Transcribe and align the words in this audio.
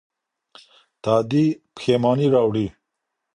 تادي 1.03 1.43
پښيماني 1.75 2.27
راوړي. 2.35 2.67